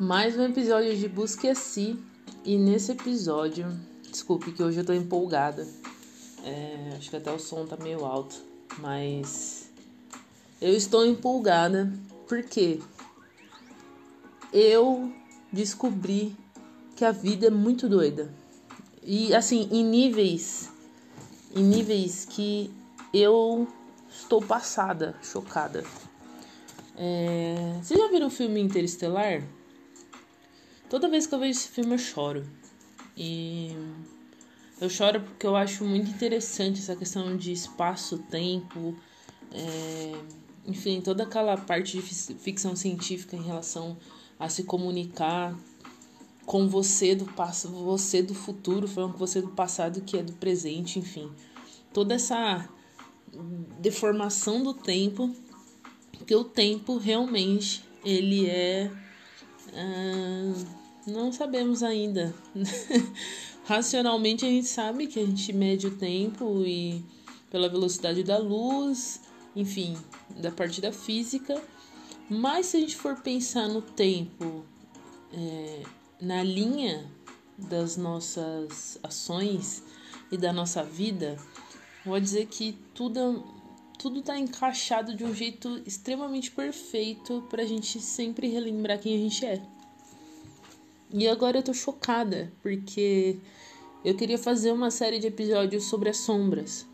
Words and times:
Mais 0.00 0.36
um 0.36 0.42
episódio 0.42 0.96
de 0.96 1.08
Busque 1.08 1.54
Si. 1.54 1.96
E 2.44 2.58
nesse 2.58 2.90
episódio, 2.90 3.64
desculpe 4.02 4.50
que 4.50 4.60
hoje 4.60 4.80
eu 4.80 4.84
tô 4.84 4.92
empolgada. 4.92 5.68
É, 6.42 6.96
acho 6.96 7.10
que 7.10 7.16
até 7.16 7.30
o 7.30 7.38
som 7.38 7.64
tá 7.64 7.76
meio 7.76 8.04
alto. 8.04 8.34
Mas 8.78 9.70
eu 10.60 10.74
estou 10.74 11.06
empolgada 11.06 11.92
porque 12.28 12.80
eu 14.52 15.12
descobri 15.52 16.36
que 16.96 17.04
a 17.04 17.12
vida 17.12 17.46
é 17.46 17.50
muito 17.50 17.88
doida. 17.88 18.34
E 19.00 19.32
assim, 19.32 19.68
em 19.70 19.84
níveis. 19.84 20.72
Em 21.54 21.62
níveis 21.62 22.24
que 22.24 22.68
eu 23.12 23.68
estou 24.10 24.42
passada, 24.42 25.14
chocada. 25.22 25.84
É... 26.96 27.78
Vocês 27.80 27.98
já 27.98 28.08
viram 28.08 28.26
o 28.26 28.30
filme 28.30 28.60
Interestelar? 28.60 29.40
Toda 30.88 31.08
vez 31.08 31.26
que 31.26 31.34
eu 31.34 31.38
vejo 31.38 31.58
esse 31.58 31.68
filme 31.68 31.94
eu 31.94 31.98
choro. 31.98 32.46
E 33.16 33.70
eu 34.80 34.90
choro 34.90 35.20
porque 35.20 35.46
eu 35.46 35.56
acho 35.56 35.84
muito 35.84 36.10
interessante 36.10 36.80
essa 36.80 36.96
questão 36.96 37.36
de 37.36 37.52
espaço-tempo. 37.52 38.96
É... 39.52 40.12
Enfim, 40.66 41.00
toda 41.00 41.24
aquela 41.24 41.56
parte 41.56 41.98
de 41.98 42.02
ficção 42.02 42.74
científica 42.74 43.36
em 43.36 43.42
relação 43.42 43.96
a 44.38 44.48
se 44.48 44.64
comunicar 44.64 45.54
com 46.46 46.68
você 46.68 47.14
do 47.14 47.26
passado, 47.26 47.74
você 47.74 48.22
do 48.22 48.34
futuro, 48.34 48.86
falando 48.86 49.12
com 49.12 49.18
você 49.18 49.40
do 49.40 49.48
passado 49.48 50.00
que 50.02 50.16
é 50.16 50.22
do 50.22 50.32
presente, 50.34 50.98
enfim. 50.98 51.30
Toda 51.92 52.14
essa 52.14 52.68
deformação 53.78 54.62
do 54.62 54.74
tempo, 54.74 55.34
porque 56.12 56.34
o 56.34 56.44
tempo 56.44 56.96
realmente 56.96 57.84
ele 58.04 58.46
é 58.46 58.90
ah, 59.72 60.64
não 61.06 61.32
sabemos 61.32 61.82
ainda. 61.82 62.34
Racionalmente 63.64 64.44
a 64.44 64.48
gente 64.48 64.66
sabe 64.66 65.06
que 65.06 65.18
a 65.18 65.24
gente 65.24 65.52
mede 65.52 65.86
o 65.86 65.96
tempo 65.96 66.62
e 66.66 67.04
pela 67.50 67.68
velocidade 67.68 68.22
da 68.22 68.36
luz, 68.36 69.20
enfim, 69.54 69.96
da 70.36 70.50
parte 70.50 70.80
da 70.80 70.92
física. 70.92 71.62
Mas 72.28 72.66
se 72.66 72.76
a 72.76 72.80
gente 72.80 72.96
for 72.96 73.16
pensar 73.20 73.68
no 73.68 73.80
tempo 73.80 74.64
é, 75.32 75.82
na 76.20 76.42
linha 76.42 77.10
das 77.56 77.96
nossas 77.96 78.98
ações 79.02 79.82
e 80.30 80.36
da 80.36 80.52
nossa 80.52 80.82
vida, 80.82 81.36
vou 82.04 82.18
dizer 82.18 82.46
que 82.46 82.76
tudo 82.92 83.44
tudo 83.98 84.20
está 84.20 84.38
encaixado 84.38 85.14
de 85.14 85.24
um 85.24 85.34
jeito 85.34 85.80
extremamente 85.86 86.50
perfeito 86.50 87.44
para 87.48 87.62
a 87.62 87.66
gente 87.66 88.00
sempre 88.00 88.48
relembrar 88.48 88.98
quem 88.98 89.14
a 89.14 89.18
gente 89.18 89.44
é. 89.44 89.62
E 91.12 91.28
agora 91.28 91.58
eu 91.58 91.62
tô 91.62 91.72
chocada, 91.72 92.52
porque 92.62 93.38
eu 94.04 94.16
queria 94.16 94.38
fazer 94.38 94.72
uma 94.72 94.90
série 94.90 95.18
de 95.18 95.28
episódios 95.28 95.84
sobre 95.84 96.10
as 96.10 96.18
sombras. 96.18 96.86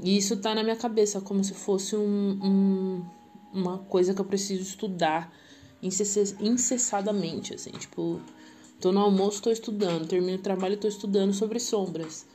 E 0.00 0.16
isso 0.16 0.36
tá 0.38 0.54
na 0.54 0.62
minha 0.62 0.76
cabeça, 0.76 1.20
como 1.20 1.44
se 1.44 1.54
fosse 1.54 1.94
um, 1.94 2.00
um, 2.42 3.04
uma 3.52 3.78
coisa 3.78 4.14
que 4.14 4.20
eu 4.20 4.24
preciso 4.24 4.62
estudar 4.62 5.32
incessadamente, 6.40 7.54
assim, 7.54 7.70
tipo, 7.72 8.20
tô 8.80 8.90
no 8.90 9.00
almoço, 9.00 9.42
tô 9.42 9.50
estudando, 9.50 10.08
termino 10.08 10.38
o 10.38 10.42
trabalho, 10.42 10.78
tô 10.78 10.88
estudando 10.88 11.32
sobre 11.34 11.60
sombras. 11.60 12.26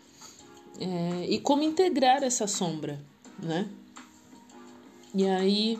É, 0.80 1.25
e 1.27 1.39
como 1.39 1.64
integrar 1.64 2.23
essa 2.23 2.47
sombra, 2.47 3.03
né? 3.42 3.68
E 5.14 5.26
aí 5.26 5.80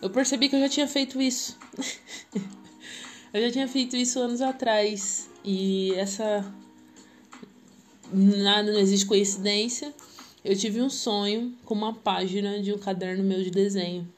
eu 0.00 0.10
percebi 0.10 0.48
que 0.48 0.56
eu 0.56 0.60
já 0.60 0.68
tinha 0.68 0.86
feito 0.86 1.20
isso. 1.20 1.58
eu 3.32 3.42
já 3.42 3.50
tinha 3.50 3.68
feito 3.68 3.96
isso 3.96 4.20
anos 4.20 4.40
atrás. 4.40 5.28
E 5.44 5.92
essa. 5.94 6.44
Nada, 8.12 8.72
não 8.72 8.78
existe 8.78 9.06
coincidência. 9.06 9.92
Eu 10.44 10.56
tive 10.56 10.80
um 10.80 10.88
sonho 10.88 11.52
com 11.64 11.74
uma 11.74 11.92
página 11.92 12.62
de 12.62 12.72
um 12.72 12.78
caderno 12.78 13.24
meu 13.24 13.42
de 13.42 13.50
desenho. 13.50 14.08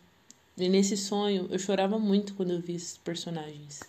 E 0.59 0.69
nesse 0.69 0.97
sonho 0.97 1.47
eu 1.51 1.59
chorava 1.59 1.99
muito 1.99 2.35
quando 2.35 2.51
eu 2.51 2.61
vi 2.61 2.75
esses 2.75 2.99
personagens. 2.99 3.81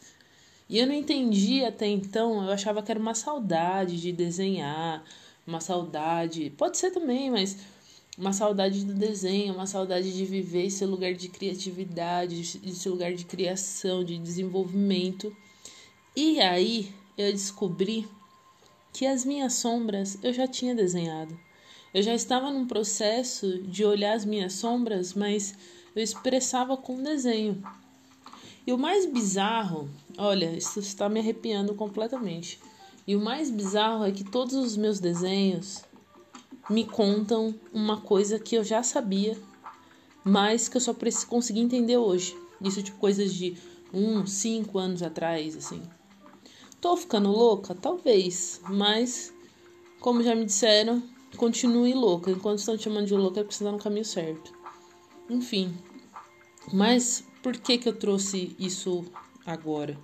E 0.69 0.77
eu 0.77 0.85
não 0.85 0.93
entendi 0.93 1.65
até 1.65 1.87
então, 1.87 2.43
eu 2.43 2.51
achava 2.51 2.83
que 2.83 2.91
era 2.91 2.99
uma 2.99 3.15
saudade 3.15 3.99
de 3.99 4.11
desenhar, 4.11 5.03
uma 5.45 5.59
saudade. 5.59 6.53
Pode 6.55 6.77
ser 6.77 6.91
também, 6.91 7.31
mas 7.31 7.57
uma 8.19 8.33
saudade 8.33 8.83
do 8.83 8.93
desenho, 8.93 9.53
uma 9.53 9.65
saudade 9.65 10.13
de 10.13 10.25
viver 10.25 10.65
esse 10.65 10.85
lugar 10.85 11.13
de 11.13 11.29
criatividade, 11.29 12.59
esse 12.63 12.89
lugar 12.89 13.13
de 13.13 13.23
criação, 13.23 14.03
de 14.03 14.17
desenvolvimento. 14.17 15.33
E 16.13 16.41
aí 16.41 16.93
eu 17.17 17.31
descobri 17.31 18.05
que 18.91 19.05
as 19.05 19.23
minhas 19.23 19.53
sombras 19.53 20.19
eu 20.21 20.33
já 20.33 20.45
tinha 20.45 20.75
desenhado. 20.75 21.39
Eu 21.93 22.03
já 22.03 22.13
estava 22.13 22.51
num 22.51 22.67
processo 22.67 23.63
de 23.63 23.85
olhar 23.85 24.13
as 24.13 24.25
minhas 24.25 24.53
sombras, 24.53 25.13
mas 25.13 25.55
eu 25.95 26.03
expressava 26.03 26.75
com 26.75 27.01
desenho. 27.01 27.63
E 28.67 28.73
o 28.73 28.77
mais 28.77 29.05
bizarro, 29.05 29.89
olha, 30.17 30.51
isso 30.51 30.79
está 30.79 31.07
me 31.07 31.21
arrepiando 31.21 31.73
completamente. 31.73 32.59
E 33.07 33.15
o 33.15 33.21
mais 33.21 33.49
bizarro 33.49 34.03
é 34.03 34.11
que 34.11 34.25
todos 34.25 34.53
os 34.53 34.75
meus 34.75 34.99
desenhos 34.99 35.83
me 36.69 36.85
contam 36.85 37.55
uma 37.73 37.99
coisa 37.99 38.37
que 38.39 38.55
eu 38.55 38.63
já 38.63 38.83
sabia, 38.83 39.37
mas 40.23 40.69
que 40.69 40.77
eu 40.77 40.81
só 40.81 40.95
consegui 41.27 41.59
entender 41.59 41.97
hoje. 41.97 42.37
Isso 42.61 42.83
tipo 42.83 42.97
coisas 42.97 43.33
de 43.33 43.57
um, 43.93 44.25
cinco 44.27 44.77
anos 44.77 45.01
atrás, 45.01 45.55
assim. 45.55 45.81
Tô 46.79 46.95
ficando 46.95 47.29
louca? 47.31 47.73
Talvez, 47.73 48.61
mas 48.69 49.33
como 49.99 50.23
já 50.23 50.35
me 50.35 50.45
disseram, 50.45 51.01
continue 51.35 51.93
louca. 51.93 52.31
Enquanto 52.31 52.59
estão 52.59 52.77
te 52.77 52.83
chamando 52.83 53.07
de 53.07 53.15
louca 53.15 53.39
é 53.39 53.43
porque 53.43 53.55
você 53.55 53.63
tá 53.63 53.71
no 53.71 53.79
caminho 53.79 54.05
certo. 54.05 54.53
Enfim. 55.29 55.73
Mas 56.71 57.23
por 57.41 57.57
que 57.57 57.77
que 57.77 57.89
eu 57.89 57.93
trouxe 57.93 58.55
isso 58.59 59.05
agora? 59.45 59.97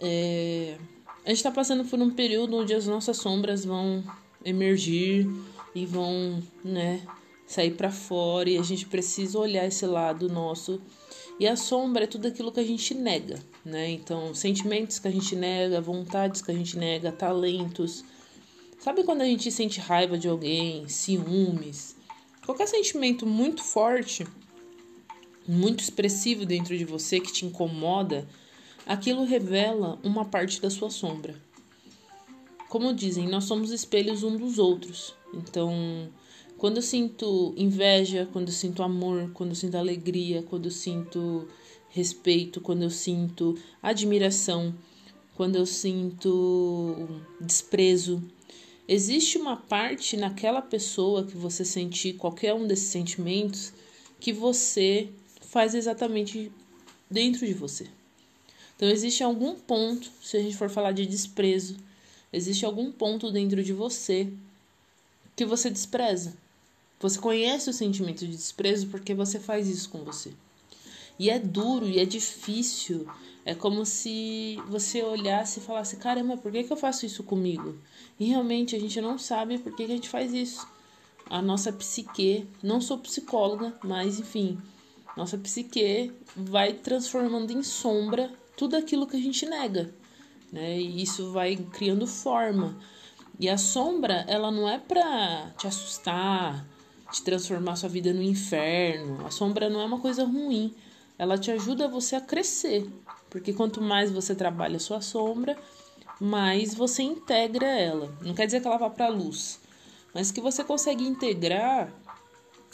É... 0.00 0.78
A 1.24 1.30
gente 1.30 1.42
tá 1.42 1.52
passando 1.52 1.84
por 1.84 2.00
um 2.00 2.10
período 2.10 2.56
onde 2.56 2.74
as 2.74 2.86
nossas 2.86 3.16
sombras 3.16 3.64
vão 3.64 4.02
emergir 4.44 5.28
e 5.74 5.86
vão, 5.86 6.42
né, 6.64 7.02
sair 7.46 7.72
para 7.72 7.90
fora 7.90 8.48
e 8.48 8.58
a 8.58 8.62
gente 8.62 8.86
precisa 8.86 9.38
olhar 9.38 9.66
esse 9.66 9.86
lado 9.86 10.28
nosso. 10.28 10.80
E 11.38 11.46
a 11.46 11.56
sombra 11.56 12.04
é 12.04 12.06
tudo 12.06 12.28
aquilo 12.28 12.52
que 12.52 12.60
a 12.60 12.64
gente 12.64 12.94
nega, 12.94 13.38
né? 13.64 13.90
Então, 13.90 14.34
sentimentos 14.34 14.98
que 14.98 15.08
a 15.08 15.10
gente 15.10 15.34
nega, 15.34 15.80
vontades 15.80 16.42
que 16.42 16.50
a 16.50 16.54
gente 16.54 16.78
nega, 16.78 17.10
talentos. 17.10 18.04
Sabe 18.78 19.02
quando 19.02 19.22
a 19.22 19.24
gente 19.24 19.50
sente 19.50 19.80
raiva 19.80 20.18
de 20.18 20.28
alguém, 20.28 20.88
ciúmes, 20.88 21.96
qualquer 22.44 22.68
sentimento 22.68 23.26
muito 23.26 23.62
forte, 23.62 24.26
muito 25.46 25.82
expressivo 25.82 26.44
dentro 26.44 26.76
de 26.76 26.84
você 26.84 27.20
que 27.20 27.32
te 27.32 27.46
incomoda, 27.46 28.26
aquilo 28.86 29.24
revela 29.24 29.98
uma 30.02 30.24
parte 30.24 30.60
da 30.60 30.70
sua 30.70 30.90
sombra. 30.90 31.34
Como 32.72 32.94
dizem, 32.94 33.28
nós 33.28 33.44
somos 33.44 33.70
espelhos 33.70 34.22
um 34.22 34.34
dos 34.34 34.58
outros. 34.58 35.14
Então, 35.34 36.08
quando 36.56 36.78
eu 36.78 36.82
sinto 36.82 37.52
inveja, 37.54 38.26
quando 38.32 38.48
eu 38.48 38.54
sinto 38.54 38.82
amor, 38.82 39.30
quando 39.34 39.50
eu 39.50 39.54
sinto 39.54 39.74
alegria, 39.74 40.42
quando 40.42 40.68
eu 40.68 40.70
sinto 40.70 41.46
respeito, 41.90 42.62
quando 42.62 42.82
eu 42.82 42.88
sinto 42.88 43.58
admiração, 43.82 44.74
quando 45.34 45.56
eu 45.56 45.66
sinto 45.66 47.20
desprezo, 47.38 48.22
existe 48.88 49.36
uma 49.36 49.58
parte 49.58 50.16
naquela 50.16 50.62
pessoa 50.62 51.26
que 51.26 51.36
você 51.36 51.66
sentir 51.66 52.14
qualquer 52.14 52.54
um 52.54 52.66
desses 52.66 52.88
sentimentos 52.88 53.74
que 54.18 54.32
você 54.32 55.10
faz 55.42 55.74
exatamente 55.74 56.50
dentro 57.10 57.46
de 57.46 57.52
você. 57.52 57.86
Então 58.74 58.88
existe 58.88 59.22
algum 59.22 59.56
ponto, 59.56 60.10
se 60.22 60.38
a 60.38 60.40
gente 60.40 60.56
for 60.56 60.70
falar 60.70 60.92
de 60.92 61.04
desprezo, 61.04 61.76
existe 62.32 62.64
algum 62.64 62.90
ponto 62.90 63.30
dentro 63.30 63.62
de 63.62 63.72
você 63.72 64.32
que 65.36 65.44
você 65.44 65.70
despreza. 65.70 66.34
Você 67.00 67.18
conhece 67.18 67.68
o 67.68 67.72
sentimento 67.72 68.20
de 68.24 68.32
desprezo 68.32 68.86
porque 68.86 69.12
você 69.12 69.40
faz 69.40 69.68
isso 69.68 69.90
com 69.90 70.04
você. 70.04 70.32
E 71.18 71.30
é 71.30 71.38
duro 71.38 71.88
e 71.88 71.98
é 71.98 72.04
difícil. 72.04 73.06
É 73.44 73.54
como 73.54 73.84
se 73.84 74.56
você 74.68 75.02
olhasse 75.02 75.58
e 75.58 75.62
falasse: 75.62 75.96
caramba, 75.96 76.36
por 76.36 76.52
que, 76.52 76.62
que 76.62 76.72
eu 76.72 76.76
faço 76.76 77.04
isso 77.04 77.24
comigo? 77.24 77.76
E 78.18 78.26
realmente 78.26 78.76
a 78.76 78.78
gente 78.78 79.00
não 79.00 79.18
sabe 79.18 79.58
por 79.58 79.74
que, 79.74 79.84
que 79.84 79.92
a 79.92 79.96
gente 79.96 80.08
faz 80.08 80.32
isso. 80.32 80.66
A 81.28 81.42
nossa 81.42 81.72
psique, 81.72 82.46
não 82.62 82.80
sou 82.80 82.98
psicóloga, 82.98 83.76
mas 83.82 84.20
enfim, 84.20 84.58
nossa 85.16 85.36
psique 85.38 86.12
vai 86.36 86.72
transformando 86.72 87.52
em 87.52 87.62
sombra 87.62 88.30
tudo 88.56 88.76
aquilo 88.76 89.06
que 89.06 89.16
a 89.16 89.20
gente 89.20 89.44
nega. 89.46 89.92
Né? 90.52 90.78
E 90.78 91.02
isso 91.02 91.32
vai 91.32 91.56
criando 91.56 92.06
forma. 92.06 92.76
E 93.40 93.48
a 93.48 93.56
sombra, 93.56 94.24
ela 94.28 94.50
não 94.50 94.68
é 94.68 94.78
pra 94.78 95.50
te 95.56 95.66
assustar, 95.66 96.64
te 97.10 97.22
transformar 97.22 97.76
sua 97.76 97.88
vida 97.88 98.12
no 98.12 98.22
inferno. 98.22 99.26
A 99.26 99.30
sombra 99.30 99.70
não 99.70 99.80
é 99.80 99.84
uma 99.84 99.98
coisa 99.98 100.24
ruim. 100.24 100.74
ela 101.18 101.38
te 101.38 101.50
ajuda 101.50 101.88
você 101.88 102.16
a 102.16 102.20
crescer, 102.20 102.90
porque 103.30 103.52
quanto 103.52 103.80
mais 103.80 104.10
você 104.10 104.34
trabalha 104.34 104.76
a 104.76 104.80
sua 104.80 105.00
sombra, 105.00 105.56
mais 106.20 106.74
você 106.74 107.02
integra 107.02 107.66
ela. 107.66 108.12
Não 108.22 108.34
quer 108.34 108.46
dizer 108.46 108.60
que 108.60 108.66
ela 108.66 108.76
vá 108.76 108.90
para 108.90 109.08
luz, 109.08 109.60
mas 110.12 110.32
que 110.32 110.40
você 110.40 110.64
consegue 110.64 111.04
integrar 111.04 111.92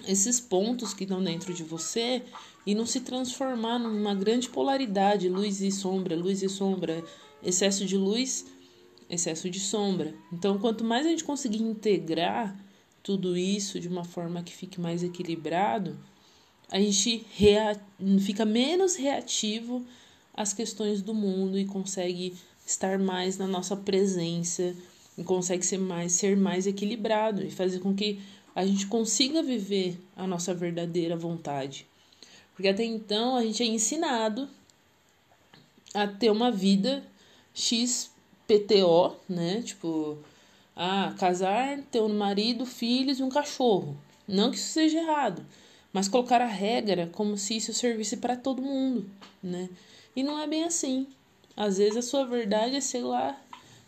esses 0.07 0.41
pontos 0.41 0.95
que 0.95 1.05
estão 1.05 1.23
dentro 1.23 1.53
de 1.53 1.65
você 1.65 2.23
e 2.67 2.75
não 2.75 2.87
se 2.87 3.01
transformar 3.01 3.79
numa 3.79 4.15
grande 4.15 4.49
polaridade, 4.49 5.29
luz 5.29 5.61
e 5.61 5.71
sombra, 5.71 6.17
luz 6.17 6.43
e 6.43 6.49
sombra, 6.49 7.03
excesso 7.43 7.85
de 7.85 7.97
luz, 7.97 8.47
excesso 9.09 9.49
de 9.49 9.61
sombra. 9.61 10.15
Então, 10.33 10.59
quanto 10.59 10.85
mais 10.85 11.07
a 11.07 11.11
gente 11.11 11.25
conseguir 11.25 11.63
integrar 11.63 12.57
tudo 13.03 13.37
isso 13.37 13.81
de 13.81 13.89
uma 13.89 14.05
forma 14.05 14.43
que 14.43 14.53
fique 14.53 14.81
mais 14.81 15.03
equilibrado, 15.03 15.99
a 16.71 16.79
gente 16.79 17.25
fica 18.21 18.45
menos 18.45 18.97
reativo 18.97 19.85
às 20.35 20.53
questões 20.53 21.01
do 21.01 21.15
mundo 21.15 21.59
e 21.59 21.65
consegue 21.65 22.37
estar 22.67 22.99
mais 22.99 23.39
na 23.39 23.47
nossa 23.47 23.75
presença 23.75 24.77
e 25.17 25.25
consegue 25.25 25.65
ser 25.65 25.79
mais 25.79 26.13
ser 26.13 26.37
mais 26.37 26.67
equilibrado 26.67 27.43
e 27.43 27.51
fazer 27.51 27.81
com 27.81 27.95
que 27.95 28.21
a 28.55 28.67
gente 28.67 28.87
consiga 28.87 29.43
viver 29.43 29.99
a 30.15 30.27
nossa 30.27 30.53
verdadeira 30.53 31.17
vontade. 31.17 31.87
Porque 32.55 32.69
até 32.69 32.85
então 32.85 33.37
a 33.37 33.43
gente 33.43 33.63
é 33.63 33.67
ensinado 33.67 34.49
a 35.95 36.07
ter 36.07 36.31
uma 36.31 36.51
vida 36.51 37.03
XPTO, 37.59 39.17
né? 39.29 39.61
Tipo, 39.63 40.17
a 40.77 41.13
casar, 41.19 41.81
ter 41.91 42.01
um 42.01 42.17
marido, 42.17 42.65
filhos 42.65 43.19
e 43.19 43.23
um 43.23 43.29
cachorro. 43.29 43.97
Não 44.29 44.51
que 44.51 44.57
isso 44.57 44.73
seja 44.73 44.99
errado, 44.99 45.45
mas 45.93 46.09
colocar 46.09 46.41
a 46.41 46.47
regra 46.47 47.09
como 47.13 47.37
se 47.37 47.57
isso 47.57 47.75
servisse 47.75 48.19
para 48.19 48.37
todo 48.37 48.63
mundo, 48.63 49.11
né? 49.43 49.69
E 50.15 50.23
não 50.23 50.39
é 50.39 50.47
bem 50.47 50.63
assim. 50.65 51.07
Às 51.57 51.79
vezes 51.79 51.97
a 51.97 52.03
sua 52.03 52.25
verdade 52.25 52.77
é, 52.77 52.81
sei 52.81 53.03
lá, 53.03 53.37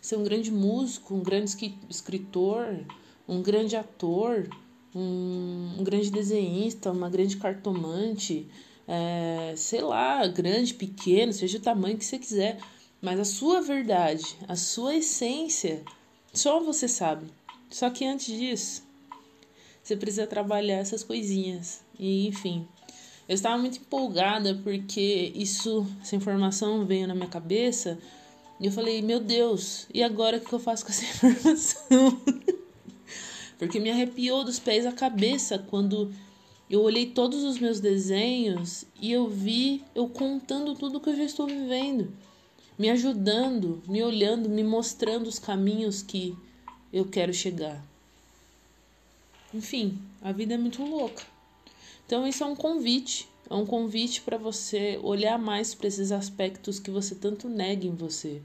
ser 0.00 0.16
um 0.16 0.25
grande 0.25 0.50
músico, 0.50 1.14
um 1.14 1.23
grande 1.23 1.55
escritor, 1.88 2.84
um 3.28 3.40
grande 3.40 3.76
ator, 3.76 4.49
um, 4.93 5.76
um 5.78 5.84
grande 5.84 6.11
desenhista, 6.11 6.90
uma 6.90 7.08
grande 7.08 7.37
cartomante, 7.37 8.49
é, 8.88 9.55
sei 9.56 9.82
lá, 9.82 10.26
grande, 10.26 10.75
pequeno, 10.75 11.32
seja 11.32 11.58
o 11.58 11.61
tamanho 11.61 11.96
que 11.96 12.05
você 12.05 12.19
quiser. 12.19 12.58
Mas 13.00 13.19
a 13.19 13.25
sua 13.25 13.61
verdade, 13.61 14.37
a 14.47 14.56
sua 14.56 14.97
essência, 14.97 15.82
só 16.32 16.61
você 16.61 16.87
sabe. 16.87 17.26
Só 17.70 17.88
que 17.88 18.05
antes 18.05 18.26
disso, 18.26 18.82
você 19.82 19.97
precisa 19.97 20.26
trabalhar 20.26 20.76
essas 20.76 21.02
coisinhas. 21.02 21.82
E 21.99 22.26
enfim, 22.26 22.69
eu 23.29 23.35
estava 23.35 23.56
muito 23.58 23.79
empolgada 23.79 24.61
porque 24.62 25.32
isso, 25.35 25.87
essa 26.02 26.17
informação 26.17 26.85
veio 26.85 27.06
na 27.06 27.14
minha 27.14 27.29
cabeça 27.29 27.99
e 28.58 28.67
eu 28.67 28.73
falei, 28.73 29.00
meu 29.00 29.20
Deus, 29.20 29.87
e 29.93 30.02
agora 30.02 30.37
o 30.37 30.41
que 30.41 30.52
eu 30.52 30.58
faço 30.58 30.85
com 30.85 30.93
essa 30.93 31.05
informação? 31.26 32.20
porque 33.58 33.79
me 33.79 33.91
arrepiou 33.91 34.44
dos 34.44 34.58
pés 34.58 34.85
à 34.85 34.93
cabeça 34.93 35.58
quando 35.58 36.12
eu 36.69 36.82
olhei 36.82 37.06
todos 37.06 37.43
os 37.44 37.58
meus 37.58 37.81
desenhos 37.81 38.85
e 39.00 39.12
eu 39.12 39.29
vi 39.29 39.85
eu 39.94 40.08
contando 40.08 40.75
tudo 40.75 41.00
que 41.00 41.11
eu 41.11 41.17
já 41.17 41.25
estou 41.25 41.47
vivendo, 41.47 42.12
me 42.81 42.88
ajudando, 42.88 43.82
me 43.87 44.03
olhando, 44.03 44.49
me 44.49 44.65
mostrando 44.65 45.27
os 45.27 45.38
caminhos 45.38 46.03
que 46.03 46.35
eu 46.91 47.05
quero 47.05 47.31
chegar. 47.31 47.85
Enfim, 49.53 49.99
a 50.23 50.32
vida 50.32 50.55
é 50.55 50.56
muito 50.56 50.82
louca. 50.82 51.23
Então 52.06 52.27
isso 52.27 52.43
é 52.43 52.47
um 52.47 52.56
convite, 52.56 53.29
é 53.50 53.55
um 53.55 53.67
convite 53.67 54.23
para 54.23 54.38
você 54.38 54.99
olhar 55.03 55.38
mais 55.38 55.75
para 55.75 55.88
esses 55.88 56.11
aspectos 56.11 56.81
que 56.81 56.91
você 56.91 57.15
tanto 57.15 57.50
nega 57.50 57.87
em 57.87 57.94
você. 57.94 58.41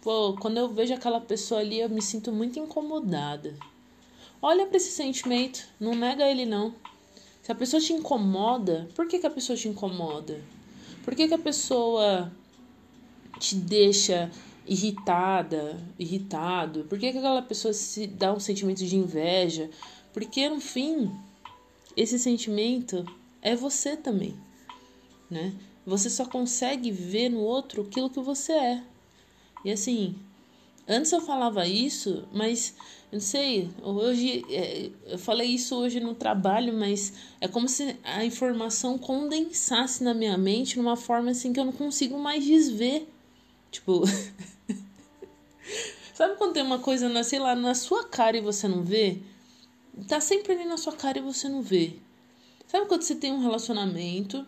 Pô, 0.00 0.34
quando 0.40 0.56
eu 0.56 0.70
vejo 0.70 0.94
aquela 0.94 1.20
pessoa 1.20 1.60
ali, 1.60 1.78
eu 1.78 1.90
me 1.90 2.00
sinto 2.00 2.32
muito 2.32 2.58
incomodada. 2.58 3.54
Olha 4.40 4.66
para 4.66 4.78
esse 4.78 4.92
sentimento, 4.92 5.68
não 5.78 5.94
nega 5.94 6.26
ele 6.26 6.46
não. 6.46 6.74
Se 7.42 7.52
a 7.52 7.54
pessoa 7.54 7.82
te 7.82 7.92
incomoda, 7.92 8.88
por 8.94 9.06
que, 9.06 9.18
que 9.18 9.26
a 9.26 9.30
pessoa 9.30 9.58
te 9.58 9.68
incomoda? 9.68 10.40
Por 11.04 11.14
que, 11.14 11.28
que 11.28 11.34
a 11.34 11.38
pessoa 11.38 12.32
te 13.42 13.56
deixa 13.56 14.30
irritada, 14.66 15.76
irritado? 15.98 16.84
Por 16.84 16.98
que, 16.98 17.10
que 17.10 17.18
aquela 17.18 17.42
pessoa 17.42 17.74
se 17.74 18.06
dá 18.06 18.32
um 18.32 18.38
sentimento 18.38 18.84
de 18.84 18.96
inveja? 18.96 19.68
Porque 20.12 20.48
no 20.48 20.60
fim, 20.60 21.10
esse 21.96 22.18
sentimento 22.18 23.04
é 23.40 23.56
você 23.56 23.96
também, 23.96 24.36
né? 25.28 25.52
Você 25.84 26.08
só 26.08 26.24
consegue 26.24 26.92
ver 26.92 27.28
no 27.28 27.40
outro 27.40 27.82
aquilo 27.82 28.08
que 28.08 28.20
você 28.20 28.52
é. 28.52 28.82
E 29.64 29.72
assim, 29.72 30.14
antes 30.86 31.10
eu 31.10 31.20
falava 31.20 31.66
isso, 31.66 32.28
mas 32.32 32.76
eu 33.10 33.16
não 33.16 33.20
sei, 33.20 33.68
hoje 33.82 34.44
é, 34.48 34.90
eu 35.06 35.18
falei 35.18 35.48
isso 35.48 35.74
hoje 35.74 35.98
no 35.98 36.14
trabalho, 36.14 36.72
mas 36.72 37.12
é 37.40 37.48
como 37.48 37.68
se 37.68 37.96
a 38.04 38.24
informação 38.24 38.96
condensasse 38.96 40.04
na 40.04 40.14
minha 40.14 40.38
mente 40.38 40.78
numa 40.78 40.96
forma 40.96 41.32
assim 41.32 41.52
que 41.52 41.58
eu 41.58 41.64
não 41.64 41.72
consigo 41.72 42.16
mais 42.16 42.44
desver. 42.44 43.11
Tipo, 43.72 44.02
sabe 46.14 46.36
quando 46.36 46.52
tem 46.52 46.62
uma 46.62 46.78
coisa, 46.78 47.08
na, 47.08 47.24
sei 47.24 47.40
lá, 47.40 47.56
na 47.56 47.74
sua 47.74 48.04
cara 48.04 48.36
e 48.36 48.40
você 48.40 48.68
não 48.68 48.84
vê? 48.84 49.18
tá 50.08 50.20
sempre 50.20 50.52
ali 50.52 50.64
na 50.64 50.76
sua 50.76 50.92
cara 50.92 51.18
e 51.18 51.22
você 51.22 51.48
não 51.48 51.62
vê. 51.62 51.94
Sabe 52.66 52.86
quando 52.86 53.02
você 53.02 53.14
tem 53.14 53.32
um 53.32 53.42
relacionamento 53.42 54.46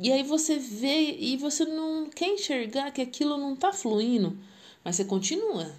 e 0.00 0.12
aí 0.12 0.22
você 0.22 0.58
vê 0.58 1.16
e 1.18 1.36
você 1.36 1.64
não 1.64 2.08
quer 2.08 2.28
enxergar 2.28 2.90
que 2.92 3.00
aquilo 3.00 3.36
não 3.36 3.56
tá 3.56 3.72
fluindo, 3.72 4.38
mas 4.84 4.96
você 4.96 5.04
continua. 5.04 5.72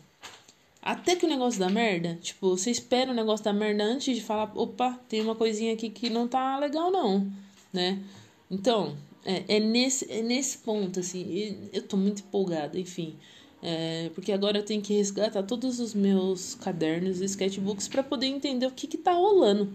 Até 0.81 1.15
que 1.15 1.25
o 1.25 1.29
negócio 1.29 1.59
dá 1.59 1.69
merda, 1.69 2.17
tipo, 2.21 2.49
você 2.49 2.71
espera 2.71 3.11
o 3.11 3.13
negócio 3.13 3.43
da 3.43 3.53
merda 3.53 3.83
antes 3.83 4.15
de 4.15 4.23
falar, 4.23 4.51
opa, 4.55 4.99
tem 5.07 5.21
uma 5.21 5.35
coisinha 5.35 5.73
aqui 5.73 5.89
que 5.89 6.09
não 6.09 6.27
tá 6.27 6.57
legal 6.57 6.89
não, 6.89 7.29
né? 7.71 8.01
Então, 8.49 8.97
é, 9.25 9.57
é 9.57 9.59
nesse, 9.59 10.11
é 10.11 10.21
nesse 10.21 10.57
ponto, 10.59 10.99
assim, 10.99 11.69
eu 11.73 11.81
tô 11.81 11.97
muito 11.97 12.21
empolgada, 12.21 12.79
enfim. 12.79 13.15
É, 13.61 14.09
porque 14.15 14.31
agora 14.31 14.59
eu 14.59 14.63
tenho 14.63 14.81
que 14.81 14.93
resgatar 14.93 15.43
todos 15.43 15.79
os 15.79 15.93
meus 15.93 16.55
cadernos 16.55 17.19
e 17.19 17.25
sketchbooks 17.25 17.89
para 17.89 18.01
poder 18.01 18.27
entender 18.27 18.65
o 18.65 18.71
que 18.71 18.87
que 18.87 18.97
tá 18.97 19.11
rolando. 19.11 19.73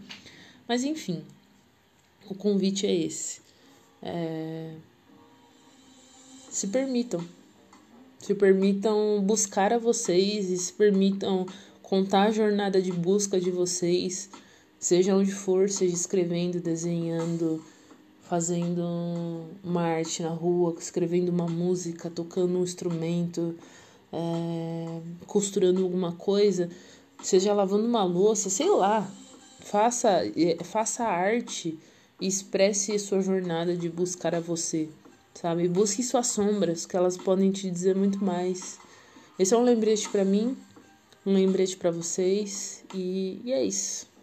Mas 0.66 0.84
enfim, 0.84 1.22
o 2.28 2.34
convite 2.34 2.86
é 2.86 2.94
esse. 2.94 3.40
É... 4.02 4.70
Se 6.50 6.68
permitam. 6.68 7.24
Se 8.18 8.34
permitam 8.34 9.22
buscar 9.22 9.72
a 9.72 9.78
vocês 9.78 10.48
e 10.48 10.56
se 10.56 10.72
permitam 10.72 11.46
contar 11.82 12.28
a 12.28 12.30
jornada 12.30 12.80
de 12.80 12.90
busca 12.90 13.38
de 13.38 13.50
vocês, 13.50 14.30
seja 14.78 15.14
onde 15.14 15.32
for, 15.32 15.68
seja 15.68 15.94
escrevendo, 15.94 16.58
desenhando, 16.58 17.62
fazendo 18.24 19.46
uma 19.62 19.82
arte 19.82 20.22
na 20.22 20.30
rua, 20.30 20.74
escrevendo 20.78 21.28
uma 21.28 21.46
música, 21.46 22.10
tocando 22.10 22.58
um 22.58 22.62
instrumento, 22.62 23.54
é, 24.12 25.00
costurando 25.26 25.82
alguma 25.82 26.12
coisa, 26.12 26.70
seja 27.22 27.52
lavando 27.52 27.86
uma 27.86 28.04
louça, 28.04 28.48
sei 28.48 28.68
lá. 28.70 29.08
Faça, 29.60 30.20
faça 30.62 31.04
arte 31.04 31.78
e 32.20 32.26
expresse 32.26 32.98
sua 32.98 33.20
jornada 33.22 33.76
de 33.76 33.88
buscar 33.88 34.34
a 34.34 34.40
você, 34.40 34.88
sabe? 35.34 35.68
Busque 35.68 36.02
suas 36.02 36.26
sombras, 36.26 36.84
que 36.84 36.96
elas 36.96 37.16
podem 37.16 37.50
te 37.50 37.70
dizer 37.70 37.96
muito 37.96 38.22
mais. 38.22 38.78
Esse 39.38 39.54
é 39.54 39.56
um 39.56 39.62
lembrete 39.62 40.08
para 40.10 40.24
mim, 40.24 40.56
um 41.24 41.32
lembrete 41.32 41.76
para 41.76 41.90
vocês 41.90 42.84
e, 42.94 43.40
e 43.42 43.52
é 43.52 43.64
isso. 43.64 44.13